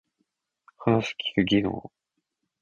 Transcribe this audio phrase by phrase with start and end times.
[0.79, 1.91] 話す聞く技能